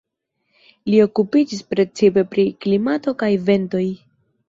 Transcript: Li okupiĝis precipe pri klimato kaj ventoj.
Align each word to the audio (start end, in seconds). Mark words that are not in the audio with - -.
Li 0.91 1.01
okupiĝis 1.03 1.63
precipe 1.75 2.25
pri 2.35 2.49
klimato 2.67 3.17
kaj 3.25 3.33
ventoj. 3.53 3.89